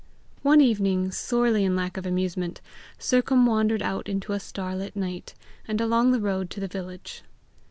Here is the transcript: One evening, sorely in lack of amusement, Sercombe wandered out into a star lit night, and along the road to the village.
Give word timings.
One 0.41 0.61
evening, 0.61 1.11
sorely 1.11 1.63
in 1.63 1.75
lack 1.75 1.95
of 1.95 2.07
amusement, 2.07 2.59
Sercombe 2.97 3.47
wandered 3.47 3.83
out 3.83 4.09
into 4.09 4.33
a 4.33 4.39
star 4.39 4.75
lit 4.75 4.95
night, 4.95 5.35
and 5.67 5.79
along 5.79 6.09
the 6.11 6.19
road 6.19 6.49
to 6.49 6.59
the 6.59 6.67
village. 6.67 7.21